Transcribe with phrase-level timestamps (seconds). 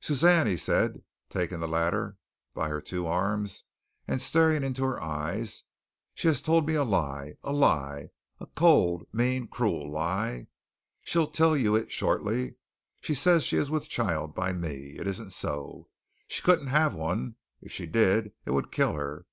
[0.00, 2.18] "Suzanne," he said, taking the latter
[2.52, 3.64] by her two arms
[4.06, 5.64] and staring into her eyes,
[6.12, 10.48] "she has told me a lie, a lie, a cold, mean, cruel lie.
[11.00, 12.56] She'll tell it you shortly.
[13.00, 14.98] She says she is with child by me.
[14.98, 15.88] It isn't so.
[16.28, 17.36] She couldn't have one.
[17.62, 19.24] If she did, it would kill her.